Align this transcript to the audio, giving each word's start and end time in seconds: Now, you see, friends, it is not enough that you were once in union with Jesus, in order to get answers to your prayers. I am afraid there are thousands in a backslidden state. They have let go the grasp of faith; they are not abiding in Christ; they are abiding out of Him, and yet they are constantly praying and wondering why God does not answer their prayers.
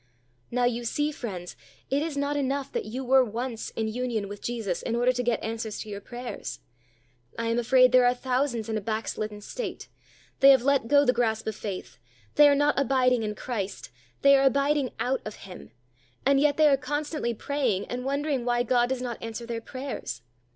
Now, 0.49 0.63
you 0.63 0.83
see, 0.83 1.11
friends, 1.11 1.55
it 1.91 2.01
is 2.01 2.17
not 2.17 2.35
enough 2.35 2.71
that 2.71 2.85
you 2.85 3.03
were 3.05 3.23
once 3.23 3.69
in 3.75 3.87
union 3.87 4.27
with 4.27 4.41
Jesus, 4.41 4.81
in 4.81 4.95
order 4.95 5.13
to 5.13 5.21
get 5.21 5.43
answers 5.43 5.77
to 5.81 5.89
your 5.89 6.01
prayers. 6.01 6.59
I 7.37 7.49
am 7.49 7.59
afraid 7.59 7.91
there 7.91 8.07
are 8.07 8.15
thousands 8.15 8.67
in 8.67 8.75
a 8.75 8.81
backslidden 8.81 9.41
state. 9.41 9.89
They 10.39 10.49
have 10.49 10.63
let 10.63 10.87
go 10.87 11.05
the 11.05 11.13
grasp 11.13 11.45
of 11.45 11.55
faith; 11.55 11.99
they 12.33 12.49
are 12.49 12.55
not 12.55 12.79
abiding 12.79 13.21
in 13.21 13.35
Christ; 13.35 13.91
they 14.23 14.35
are 14.35 14.43
abiding 14.43 14.89
out 14.99 15.21
of 15.23 15.35
Him, 15.45 15.69
and 16.25 16.39
yet 16.39 16.57
they 16.57 16.67
are 16.67 16.77
constantly 16.77 17.35
praying 17.35 17.85
and 17.85 18.03
wondering 18.03 18.43
why 18.43 18.63
God 18.63 18.89
does 18.89 19.03
not 19.03 19.21
answer 19.21 19.45
their 19.45 19.61
prayers. 19.61 20.23